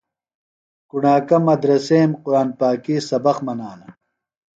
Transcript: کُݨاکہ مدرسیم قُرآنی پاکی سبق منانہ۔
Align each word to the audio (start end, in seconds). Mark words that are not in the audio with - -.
کُݨاکہ 0.89 1.37
مدرسیم 1.47 2.09
قُرآنی 2.23 2.53
پاکی 2.59 2.95
سبق 3.09 3.37
منانہ۔ 3.45 3.87